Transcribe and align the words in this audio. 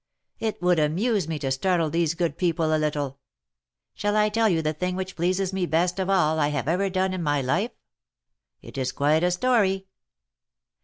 It 0.39 0.59
would 0.63 0.79
amuse 0.79 1.27
me 1.27 1.37
to 1.37 1.51
startle 1.51 1.91
these 1.91 2.15
good 2.15 2.35
people 2.35 2.73
a 2.73 2.79
little. 2.79 3.19
Shall 3.93 4.15
I 4.15 4.29
tell 4.29 4.49
you 4.49 4.63
the 4.63 4.73
thing 4.73 4.95
which 4.95 5.15
pleases 5.15 5.53
me 5.53 5.67
best 5.67 5.99
of 5.99 6.09
all 6.09 6.39
I 6.39 6.47
have 6.47 6.67
ever 6.67 6.89
done 6.89 7.13
in 7.13 7.21
my 7.21 7.39
life? 7.39 7.69
It 8.63 8.79
is 8.79 8.91
quite 8.91 9.23
a 9.23 9.29
story. 9.29 9.85